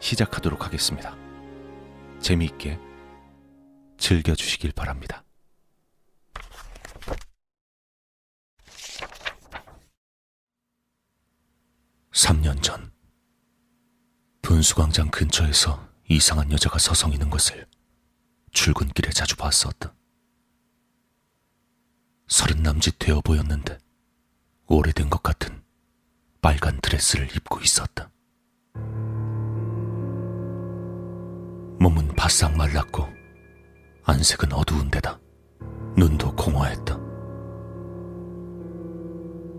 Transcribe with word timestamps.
시작하도록 0.00 0.64
하겠습니다. 0.64 1.14
재미있게 2.20 2.78
즐겨주시길 3.98 4.72
바랍니다. 4.72 5.24
(3년) 12.12 12.62
전 12.62 12.90
분수광장 14.42 15.10
근처에서 15.10 15.88
이상한 16.08 16.50
여자가 16.50 16.78
서성이는 16.78 17.30
것을 17.30 17.66
출근길에 18.52 19.10
자주 19.10 19.36
봤었다. 19.36 19.94
서른 22.26 22.62
남짓 22.62 22.98
되어 22.98 23.20
보였는데 23.20 23.78
오래된 24.66 25.10
것 25.10 25.22
같은 25.22 25.62
빨간 26.40 26.80
드레스를 26.80 27.34
입고 27.36 27.60
있었다. 27.60 28.10
싹 32.40 32.56
말랐고 32.56 33.06
안색은 34.04 34.54
어두운 34.54 34.90
데다 34.90 35.20
눈도 35.94 36.34
공허했다. 36.34 36.98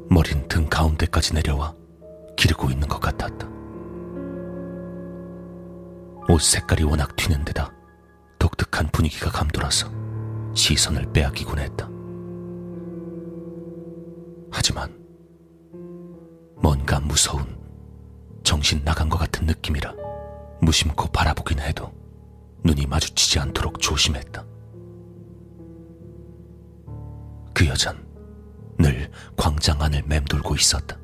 머린 0.09 0.47
등 0.47 0.67
가운데까지 0.67 1.35
내려와 1.35 1.75
기르고 2.35 2.71
있는 2.71 2.87
것 2.87 2.99
같았다. 2.99 3.47
옷 6.27 6.41
색깔이 6.41 6.81
워낙 6.81 7.15
튀는 7.15 7.45
데다 7.45 7.71
독특한 8.39 8.89
분위기가 8.91 9.29
감돌아서 9.29 9.87
시선을 10.55 11.13
빼앗기곤 11.13 11.59
했다. 11.59 11.87
하지만 14.51 14.91
뭔가 16.55 16.99
무서운 16.99 17.45
정신 18.41 18.83
나간 18.83 19.07
것 19.07 19.19
같은 19.19 19.45
느낌이라 19.45 19.93
무심코 20.63 21.09
바라보긴 21.09 21.59
해도 21.59 22.00
눈이 22.63 22.85
마주치지 22.87 23.39
않도록 23.39 23.79
조심했다. 23.79 24.45
그 27.53 27.67
여잔 27.67 28.05
늘 28.77 29.11
광장 29.35 29.81
안을 29.81 30.03
맴돌고 30.05 30.55
있었다. 30.55 30.97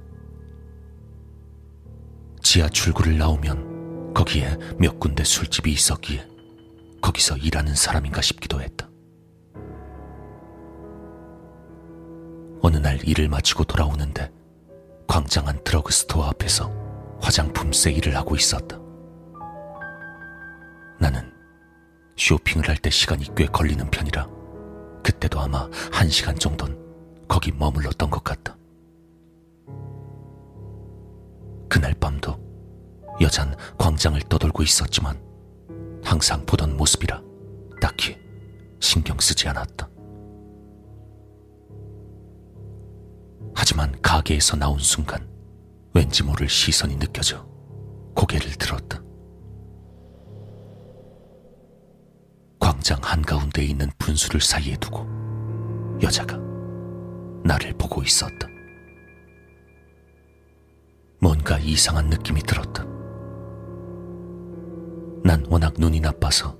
지하 2.41 2.69
출구를 2.69 3.18
나오면 3.18 4.13
거기에 4.13 4.57
몇 4.79 5.00
군데 5.00 5.23
술집이 5.23 5.72
있었기에 5.72 6.28
거기서 7.01 7.38
일하는 7.38 7.75
사람인가 7.75 8.22
싶기도 8.22 8.62
했다. 8.62 8.89
어느 12.62 12.78
날 12.78 13.00
일을 13.07 13.29
마치고 13.29 13.66
돌아오는데 13.66 14.31
광장 15.07 15.47
안 15.47 15.63
드러그 15.63 15.94
스토어 15.94 16.25
앞에서 16.25 16.72
화장품 17.22 17.72
세일을 17.72 18.16
하고 18.16 18.35
있었다. 18.35 18.79
나는 21.00 21.37
쇼핑을 22.27 22.67
할 22.67 22.75
때 22.75 22.89
시간이 22.89 23.23
꽤 23.38 23.45
걸리는 23.45 23.89
편이라 23.89 24.27
그때도 25.01 25.39
아마 25.39 25.69
한 25.93 26.09
시간 26.09 26.35
정도는 26.35 26.77
거기 27.25 27.53
머물렀던 27.53 28.09
것 28.09 28.21
같다. 28.21 28.57
그날 31.69 31.93
밤도 31.93 32.38
여잔 33.21 33.55
광장을 33.77 34.19
떠돌고 34.23 34.61
있었지만 34.63 35.17
항상 36.03 36.45
보던 36.45 36.75
모습이라 36.75 37.21
딱히 37.79 38.17
신경 38.81 39.17
쓰지 39.19 39.47
않았다. 39.47 39.89
하지만 43.55 43.95
가게에서 44.01 44.57
나온 44.57 44.79
순간 44.79 45.25
왠지 45.94 46.23
모를 46.23 46.49
시선이 46.49 46.97
느껴져 46.99 47.47
고개를 48.15 48.51
들었다. 48.55 49.06
광장 52.88 53.00
한가운데 53.03 53.66
있는 53.66 53.92
분수를 54.00 54.40
사이에 54.40 54.78
두고 54.78 55.06
여자가 56.02 56.38
나를 57.44 57.74
보고 57.74 58.02
있었다. 58.02 58.48
뭔가 61.20 61.59
이상한 61.59 62.08
느낌이 62.08 62.42
들었다. 62.44 62.86
난 65.22 65.46
워낙 65.50 65.74
눈이 65.78 66.00
나빠서 66.00 66.58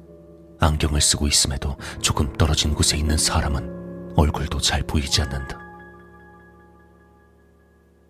안경을 0.60 1.00
쓰고 1.00 1.28
있음에도 1.28 1.78
조금 2.02 2.34
떨어진 2.34 2.74
곳에 2.74 2.98
있는 2.98 3.16
사람은 3.16 4.16
얼굴도 4.18 4.60
잘 4.60 4.84
보이지 4.84 5.22
않는다. 5.22 5.58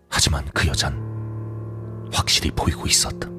하지만 0.09 0.43
그 0.55 0.67
여잔 0.67 0.97
확실히 2.11 2.49
보이고 2.49 2.87
있었다. 2.87 3.36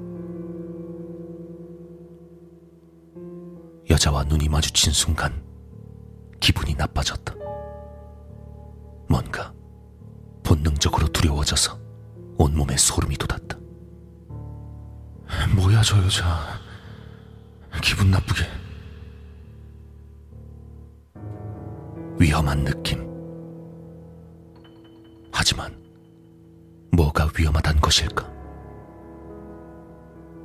여자와 3.90 4.24
눈이 4.24 4.48
마주친 4.48 4.92
순간 4.92 5.42
기분이 6.40 6.74
나빠졌다. 6.74 7.34
뭔가 9.08 9.52
본능적으로 10.42 11.08
두려워져서 11.08 11.78
온몸에 12.36 12.76
소름이 12.76 13.16
돋았다. 13.16 13.58
뭐야 15.56 15.82
저 15.82 15.96
여자 16.02 16.60
기분 17.82 18.10
나쁘게 18.10 18.44
위험한 22.18 22.64
느낌 22.64 23.06
하지만 25.32 25.76
뭐가 26.92 27.30
위험하단 27.38 27.80
것일까? 27.80 28.28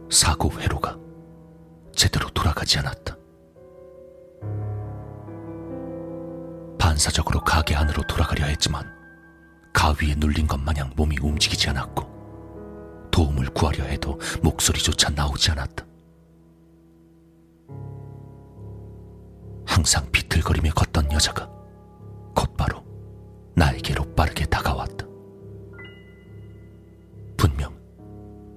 사고 0.10 0.52
회로가 0.60 0.98
제대로 1.96 2.30
돌아가지 2.30 2.78
않았다. 2.80 3.23
반사적으로 6.94 7.40
가게 7.40 7.74
안으로 7.76 8.04
돌아가려 8.04 8.46
했지만 8.46 8.88
가위에 9.74 10.14
눌린 10.16 10.46
것 10.46 10.60
마냥 10.60 10.92
몸이 10.96 11.18
움직이지 11.20 11.70
않았고 11.70 13.10
도움을 13.10 13.48
구하려 13.48 13.84
해도 13.86 14.20
목소리조차 14.44 15.10
나오지 15.10 15.50
않았다. 15.50 15.84
항상 19.66 20.08
비틀거리며 20.12 20.74
걷던 20.74 21.12
여자가 21.12 21.50
곧바로 22.36 22.84
나에게로 23.56 24.14
빠르게 24.14 24.46
다가왔다. 24.46 25.08
분명 27.38 27.76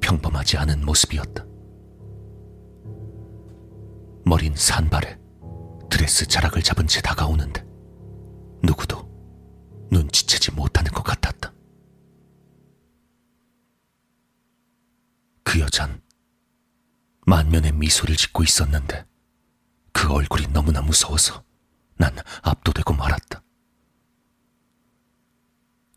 평범하지 0.02 0.58
않은 0.58 0.84
모습이었다. 0.84 1.42
머린 4.26 4.54
산발에 4.54 5.18
드레스 5.88 6.26
자락을 6.26 6.62
잡은 6.62 6.86
채 6.86 7.00
다가오는데 7.00 7.65
누구도 8.66 9.06
눈치채지 9.90 10.52
못하는 10.52 10.90
것 10.90 11.02
같았다. 11.02 11.52
그 15.44 15.60
여잔 15.60 16.02
만면의 17.26 17.72
미소를 17.72 18.16
짓고 18.16 18.42
있었는데 18.42 19.06
그 19.92 20.12
얼굴이 20.12 20.48
너무나 20.48 20.82
무서워서 20.82 21.44
난 21.96 22.14
압도되고 22.42 22.92
말았다. 22.92 23.42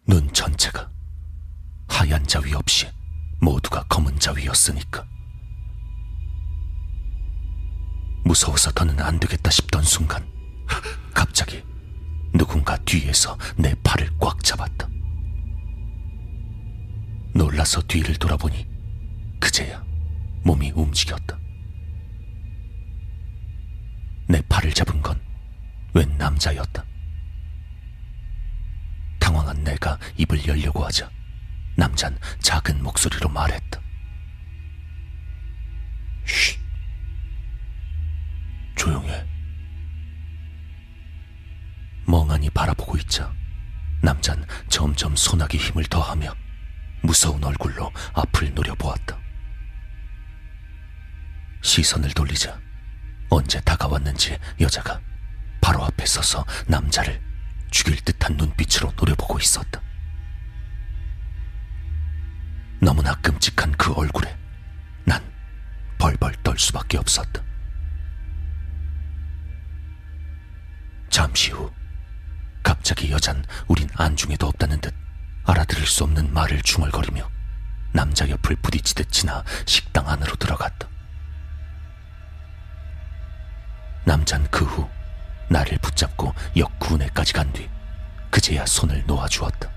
눈 0.07 0.31
전체가 0.31 0.89
하얀 1.87 2.25
자위 2.25 2.53
없이 2.53 2.87
모두가 3.41 3.83
검은 3.89 4.19
자위였으니까. 4.19 5.05
무서워서 8.23 8.71
더는 8.71 8.99
안 9.01 9.19
되겠다 9.19 9.49
싶던 9.49 9.83
순간 9.83 10.27
갑자기 11.13 11.63
누군가 12.39 12.75
뒤에서 12.77 13.37
내 13.55 13.75
팔을 13.83 14.09
꽉 14.19 14.43
잡았다. 14.43 14.87
놀라서 17.35 17.81
뒤를 17.83 18.15
돌아보니 18.15 18.65
그제야 19.39 19.83
몸이 20.43 20.71
움직였다. 20.71 21.37
내 24.27 24.41
팔을 24.49 24.73
잡은 24.73 25.01
건 25.01 25.29
웬 25.93 26.17
남자였다. 26.17 26.85
당황한 29.19 29.63
내가 29.63 29.97
입을 30.17 30.45
열려고 30.47 30.85
하자 30.85 31.09
남잔 31.75 32.17
작은 32.39 32.81
목소리로 32.83 33.29
말했다. 33.29 33.81
멍하니 42.49 42.53
바라보고 42.53 42.97
있자 42.97 43.31
남잔 44.01 44.45
점점 44.69 45.15
소나기 45.15 45.57
힘을 45.57 45.85
더하며 45.85 46.33
무서운 47.01 47.43
얼굴로 47.43 47.91
앞을 48.13 48.53
노려보았다. 48.53 49.17
시선을 51.61 52.11
돌리자 52.11 52.59
언제 53.29 53.59
다가왔는지 53.61 54.37
여자가 54.59 54.99
바로 55.61 55.83
앞에 55.83 56.05
서서 56.05 56.45
남자를 56.67 57.21
죽일 57.71 58.03
듯한 58.03 58.35
눈빛으로 58.37 58.91
노려보고 58.97 59.39
있었다. 59.39 59.81
너무나 62.81 63.13
끔찍한 63.15 63.73
그 63.73 63.93
얼굴에 63.93 64.37
난 65.05 65.21
벌벌 65.97 66.33
떨 66.43 66.57
수밖에 66.57 66.97
없었다. 66.97 67.43
잠시 71.09 71.51
후 71.51 71.71
갑자기 72.69 73.09
여잔 73.09 73.43
우린 73.67 73.89
안중에도 73.95 74.45
없다는 74.45 74.79
듯 74.79 74.93
알아들을 75.43 75.87
수 75.87 76.03
없는 76.03 76.31
말을 76.31 76.61
중얼거리며 76.61 77.27
남자 77.93 78.29
옆을 78.29 78.57
부딪히듯 78.57 79.11
지나 79.11 79.43
식당 79.65 80.07
안으로 80.07 80.35
들어갔다. 80.35 80.87
남잔 84.05 84.47
그 84.51 84.65
후 84.65 84.87
나를 85.49 85.79
붙잡고 85.79 86.31
역 86.57 86.77
구내까지 86.77 87.33
간 87.33 87.51
뒤 87.53 87.67
그제야 88.29 88.67
손을 88.67 89.03
놓아주었다. 89.07 89.67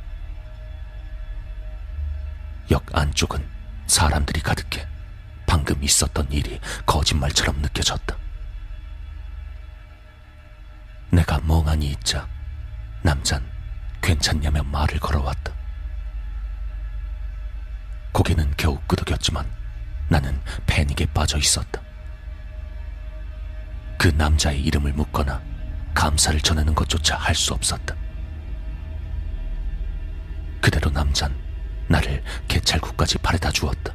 역 2.72 2.84
안쪽은 2.94 3.48
사람들이 3.86 4.42
가득해 4.42 4.86
방금 5.46 5.82
있었던 5.82 6.30
일이 6.30 6.60
거짓말처럼 6.84 7.56
느껴졌다. 7.62 8.14
내가 11.10 11.40
멍하니 11.40 11.86
있자 11.86 12.28
남잔 13.02 13.44
괜찮냐며 14.00 14.62
말을 14.64 14.98
걸어왔다. 14.98 15.52
고개는 18.12 18.52
겨우 18.56 18.78
끄덕였지만 18.86 19.46
나는 20.08 20.40
패닉에 20.66 21.06
빠져 21.12 21.38
있었다. 21.38 21.80
그 23.98 24.08
남자의 24.08 24.60
이름을 24.62 24.92
묻거나 24.92 25.40
감사를 25.94 26.40
전하는 26.40 26.74
것조차 26.74 27.16
할 27.16 27.34
수 27.34 27.54
없었다. 27.54 27.94
그대로 30.60 30.90
남잔 30.90 31.34
나를 31.88 32.22
개찰구까지 32.48 33.18
바래다 33.18 33.50
주었다. 33.50 33.92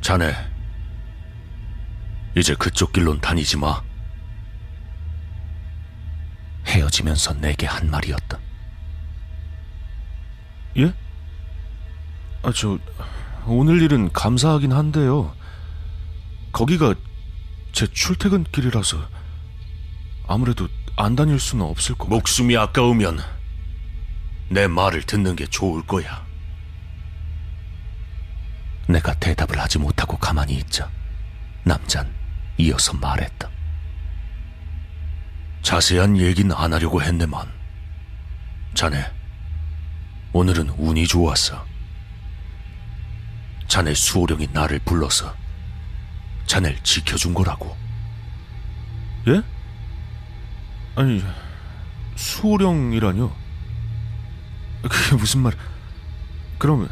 자네, 0.00 0.34
이제 2.36 2.54
그쪽 2.54 2.92
길론 2.92 3.20
다니지 3.20 3.56
마. 3.56 3.82
헤어지면서 6.72 7.34
내게 7.34 7.66
한 7.66 7.90
말이었다. 7.90 8.38
예? 10.78 10.94
아, 12.42 12.52
저, 12.54 12.78
오늘 13.46 13.82
일은 13.82 14.10
감사하긴 14.12 14.72
한데요. 14.72 15.34
거기가 16.52 16.94
제 17.72 17.86
출퇴근길이라서 17.86 18.98
아무래도 20.26 20.68
안 20.96 21.14
다닐 21.16 21.38
수는 21.38 21.64
없을 21.64 21.94
것 21.94 22.08
목숨이 22.08 22.56
아까우면 22.56 23.18
내 24.48 24.66
말을 24.66 25.02
듣는 25.02 25.36
게 25.36 25.46
좋을 25.46 25.86
거야. 25.86 26.26
내가 28.88 29.14
대답을 29.14 29.58
하지 29.58 29.78
못하고 29.78 30.18
가만히 30.18 30.54
있자 30.54 30.90
남잔 31.64 32.12
이어서 32.58 32.92
말했다. 32.94 33.51
자세한 35.62 36.18
얘기는 36.18 36.54
안 36.54 36.72
하려고 36.72 37.02
했네만. 37.02 37.48
자네, 38.74 39.10
오늘은 40.32 40.70
운이 40.70 41.06
좋았어. 41.06 41.64
자네 43.68 43.94
수호령이 43.94 44.48
나를 44.52 44.80
불러서 44.80 45.34
자네를 46.46 46.78
지켜준 46.82 47.32
거라고. 47.32 47.76
예? 49.28 49.42
아니, 50.96 51.24
수호령이라뇨? 52.16 53.34
그게 54.82 55.16
무슨 55.16 55.40
말? 55.40 55.52
그럼, 56.58 56.88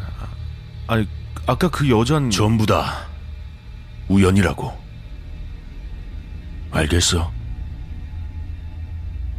아니, 0.87 1.09
아까 1.47 1.69
그 1.69 1.91
여잔... 1.91 2.31
전부 2.31 2.65
다 2.65 3.09
우연이라고. 4.09 4.81
알겠어. 6.71 7.40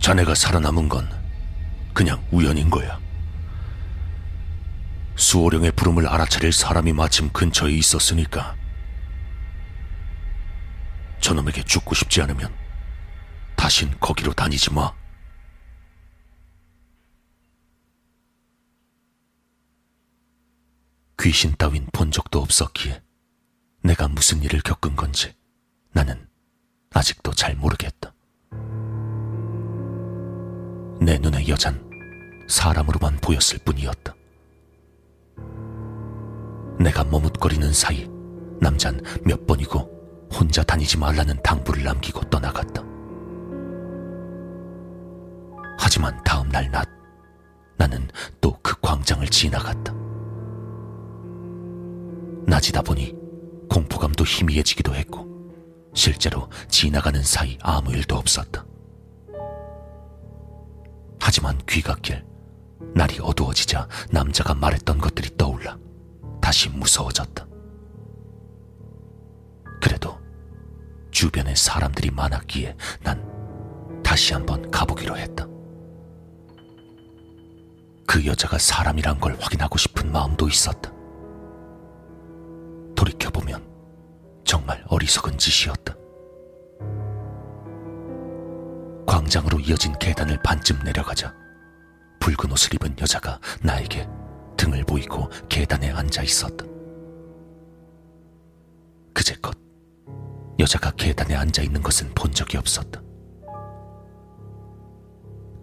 자네가 0.01 0.33
살아남은 0.33 0.89
건 0.89 1.07
그냥 1.93 2.25
우연인 2.31 2.69
거야. 2.71 2.99
수호령의 5.15 5.71
부름을 5.73 6.07
알아차릴 6.07 6.51
사람이 6.51 6.91
마침 6.93 7.29
근처에 7.31 7.71
있었으니까 7.73 8.55
저놈에게 11.21 11.63
죽고 11.63 11.93
싶지 11.93 12.19
않으면 12.23 12.51
다신 13.55 13.95
거기로 13.99 14.33
다니지 14.33 14.73
마. 14.73 14.91
귀신 21.21 21.53
따윈 21.55 21.85
본 21.93 22.09
적도 22.09 22.41
없었기에 22.41 23.03
내가 23.83 24.07
무슨 24.07 24.41
일을 24.41 24.61
겪은 24.61 24.95
건지 24.95 25.35
나는 25.91 26.27
아직도 26.89 27.33
잘 27.33 27.55
모르겠다. 27.55 28.11
내 31.01 31.17
눈에 31.17 31.47
여잔 31.47 31.83
사람으로만 32.47 33.17
보였을 33.17 33.57
뿐이었다. 33.65 34.13
내가 36.79 37.03
머뭇거리는 37.03 37.73
사이 37.73 38.07
남잔 38.59 39.01
몇 39.25 39.47
번이고 39.47 40.29
혼자 40.31 40.61
다니지 40.63 40.99
말라는 40.99 41.41
당부를 41.41 41.83
남기고 41.83 42.29
떠나갔다. 42.29 42.83
하지만 45.79 46.23
다음 46.23 46.47
날 46.49 46.69
낮, 46.69 46.87
나는 47.77 48.07
또 48.39 48.51
그 48.61 48.79
광장을 48.79 49.25
지나갔다. 49.27 49.91
낮이다 52.45 52.83
보니 52.83 53.15
공포감도 53.69 54.23
희미해지기도 54.23 54.93
했고, 54.93 55.27
실제로 55.95 56.47
지나가는 56.67 57.23
사이 57.23 57.57
아무 57.61 57.91
일도 57.91 58.15
없었다. 58.15 58.63
하지만 61.31 61.57
귀갓길 61.65 62.25
날이 62.93 63.19
어두워지자 63.21 63.87
남자가 64.09 64.53
말했던 64.53 64.97
것들이 64.97 65.37
떠올라 65.37 65.77
다시 66.41 66.67
무서워졌다. 66.67 67.47
그래도 69.81 70.19
주변에 71.09 71.55
사람들이 71.55 72.11
많았기에 72.11 72.75
난 73.01 74.01
다시 74.03 74.33
한번 74.33 74.69
가보기로 74.69 75.17
했다. 75.17 75.47
그 78.05 78.25
여자가 78.25 78.57
사람이란 78.57 79.21
걸 79.21 79.37
확인하고 79.39 79.77
싶은 79.77 80.11
마음도 80.11 80.49
있었다. 80.49 80.91
돌이켜보면 82.93 83.65
정말 84.43 84.83
어리석은 84.89 85.37
짓이었다. 85.37 85.95
광장으로 89.31 89.61
이어진 89.61 89.97
계단을 89.97 90.37
반쯤 90.43 90.79
내려가자 90.79 91.33
붉은 92.19 92.51
옷을 92.51 92.73
입은 92.73 92.97
여자가 92.99 93.39
나에게 93.63 94.05
등을 94.57 94.83
보이고 94.83 95.29
계단에 95.47 95.89
앉아 95.89 96.21
있었다. 96.21 96.65
그제껏 99.13 99.55
여자가 100.59 100.91
계단에 100.91 101.35
앉아 101.35 101.61
있는 101.61 101.81
것은 101.81 102.13
본 102.13 102.33
적이 102.33 102.57
없었다. 102.57 103.01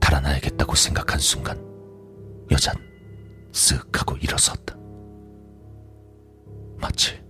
달아나야겠다고 0.01 0.75
생각한 0.75 1.19
순간 1.19 1.63
여잔 2.51 2.75
쓱 3.53 3.95
하고 3.95 4.17
일어섰다. 4.17 4.75
마치 6.79 7.23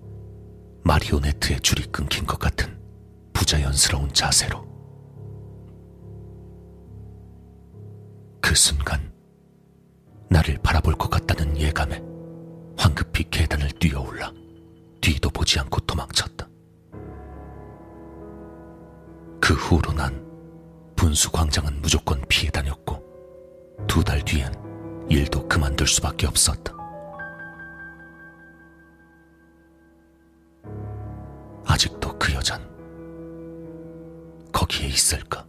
마리오네트의 0.85 1.61
줄이 1.63 1.83
끊긴 1.91 2.27
것 2.27 2.39
같은 2.39 2.79
부자연스러운 3.33 4.13
자세로. 4.13 4.68
그 8.49 8.55
순간 8.55 9.13
나를 10.31 10.57
바라볼 10.63 10.95
것 10.95 11.11
같다는 11.11 11.55
예감에 11.59 12.03
황급히 12.79 13.29
계단을 13.31 13.73
뛰어올라 13.73 14.33
뒤도 15.03 15.29
보지 15.29 15.61
않고 15.61 15.81
도망쳤다. 15.81 16.49
그 19.39 19.53
후로 19.53 19.93
난 19.93 20.25
분수 20.97 21.31
광장은 21.31 21.83
무조건 21.83 22.23
피해 22.27 22.51
다녔고 22.51 23.05
두 23.87 24.03
달 24.03 24.25
뒤엔 24.25 24.51
일도 25.11 25.47
그만둘 25.47 25.87
수밖에 25.87 26.27
없었다. 26.27 26.73
아직도 31.67 32.19
그 32.19 32.33
여잔 32.33 32.67
거기에 34.53 34.87
있을까? 34.89 35.47